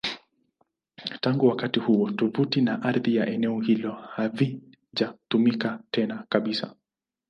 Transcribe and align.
Tangu 1.21 1.47
wakati 1.47 1.79
huo, 1.79 2.11
tovuti 2.11 2.61
na 2.61 2.81
ardhi 2.83 3.15
ya 3.15 3.27
eneo 3.27 3.59
hilo 3.61 3.91
havijatumika 3.91 5.79
tena 5.91 6.25
kabisa. 6.29 6.75